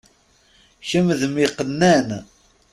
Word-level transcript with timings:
Kemm, 0.87 1.07
d 1.19 1.21
mm 1.29 1.35
yiqannan! 1.41 2.07